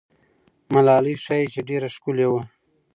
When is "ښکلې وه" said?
1.95-2.41